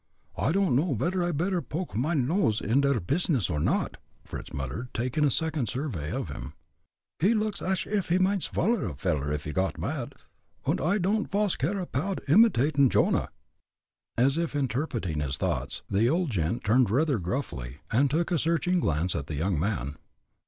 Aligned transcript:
"I 0.35 0.51
don'd 0.51 0.71
know 0.75 0.95
vedder 0.95 1.23
I 1.23 1.31
better 1.31 1.61
poke 1.61 1.95
mine 1.95 2.25
nose 2.25 2.59
inder 2.59 2.99
dis 3.05 3.21
pizness, 3.27 3.51
or 3.51 3.59
not," 3.59 3.97
Fritz 4.25 4.51
muttered, 4.51 4.91
taking 4.95 5.23
a 5.23 5.29
second 5.29 5.69
survey 5.69 6.11
of 6.11 6.29
him. 6.29 6.53
"He 7.19 7.35
looks 7.35 7.61
like 7.61 7.69
ash 7.69 7.85
if 7.85 8.09
he 8.09 8.17
might 8.17 8.41
swaller 8.41 8.85
a 8.87 8.95
veller 8.95 9.31
off 9.31 9.43
he 9.43 9.53
got 9.53 9.77
mad, 9.77 10.15
und 10.65 10.81
I 10.81 10.97
don'd 10.97 11.29
vas 11.29 11.55
care 11.55 11.77
apoud 11.79 12.21
imitadin' 12.27 12.89
Jonah." 12.89 13.29
As 14.17 14.39
if 14.39 14.55
interpreting 14.55 15.19
his 15.19 15.37
thoughts, 15.37 15.83
the 15.87 16.09
old 16.09 16.31
gent 16.31 16.63
turned 16.63 16.89
rather 16.89 17.19
gruffly, 17.19 17.81
and 17.91 18.09
took 18.09 18.31
a 18.31 18.39
searching 18.39 18.79
glance 18.79 19.15
at 19.15 19.27
the 19.27 19.35
young 19.35 19.59
man. 19.59 19.97